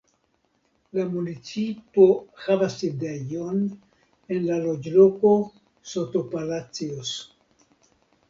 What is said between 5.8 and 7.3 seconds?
Sotopalacios.